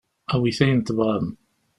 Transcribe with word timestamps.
Awit 0.33 0.57
ayen 0.63 0.81
tebɣam. 0.81 1.25